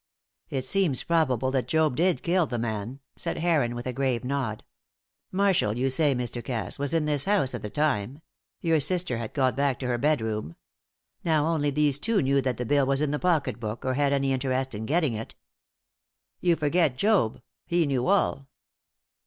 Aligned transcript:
"It 0.49 0.65
seems 0.65 1.03
probable 1.03 1.51
that 1.51 1.67
Job 1.67 1.95
did 1.97 2.23
kill 2.23 2.47
the 2.47 2.57
man," 2.57 3.01
said 3.15 3.37
Heron, 3.37 3.75
with 3.75 3.85
a 3.85 3.93
grave 3.93 4.23
nod. 4.23 4.63
"Marshall, 5.31 5.77
you 5.77 5.91
say, 5.91 6.15
Mr. 6.15 6.43
Cass, 6.43 6.79
was 6.79 6.91
in 6.91 7.05
this 7.05 7.25
house 7.25 7.53
at 7.53 7.61
the 7.61 7.69
time: 7.69 8.21
your 8.61 8.79
sister 8.79 9.19
had 9.19 9.35
got 9.35 9.55
back 9.55 9.77
to 9.77 9.85
her 9.85 9.99
bedroom. 9.99 10.55
Now, 11.23 11.45
only 11.45 11.69
these 11.69 11.99
two 11.99 12.19
knew 12.23 12.41
that 12.41 12.57
the 12.57 12.65
bill 12.65 12.87
was 12.87 13.01
in 13.01 13.11
the 13.11 13.19
pocket 13.19 13.59
book 13.59 13.85
or 13.85 13.93
had 13.93 14.11
any 14.11 14.33
interest 14.33 14.73
in 14.73 14.87
getting 14.87 15.13
it." 15.13 15.35
"You 16.39 16.55
forget 16.55 16.97
Job; 16.97 17.39
he 17.67 17.85
knew 17.85 18.07
all." 18.07 18.47